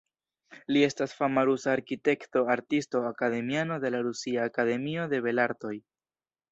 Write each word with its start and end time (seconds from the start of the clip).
Li 0.71 0.79
estas 0.85 1.13
fama 1.19 1.43
rusa 1.49 1.69
arkitekto, 1.75 2.43
artisto, 2.55 3.05
akademiano 3.13 3.81
de 3.85 3.95
la 3.97 4.05
Rusia 4.09 4.51
Akademio 4.53 5.11
de 5.15 5.27
Belartoj. 5.29 5.81